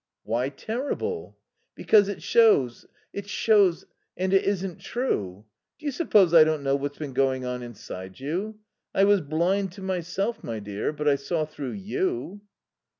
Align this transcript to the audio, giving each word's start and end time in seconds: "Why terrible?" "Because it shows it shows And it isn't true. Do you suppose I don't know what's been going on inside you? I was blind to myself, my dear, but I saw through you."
"Why 0.23 0.49
terrible?" 0.49 1.37
"Because 1.75 2.07
it 2.09 2.23
shows 2.23 2.87
it 3.13 3.29
shows 3.29 3.85
And 4.17 4.33
it 4.33 4.45
isn't 4.45 4.79
true. 4.79 5.45
Do 5.77 5.85
you 5.85 5.91
suppose 5.91 6.33
I 6.33 6.43
don't 6.43 6.63
know 6.63 6.75
what's 6.75 6.97
been 6.97 7.13
going 7.13 7.45
on 7.45 7.61
inside 7.61 8.19
you? 8.19 8.57
I 8.95 9.03
was 9.03 9.21
blind 9.21 9.73
to 9.73 9.83
myself, 9.83 10.43
my 10.43 10.57
dear, 10.57 10.91
but 10.91 11.07
I 11.07 11.17
saw 11.17 11.45
through 11.45 11.73
you." 11.73 12.41